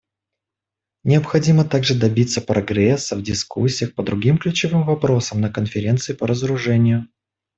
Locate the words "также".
1.63-1.93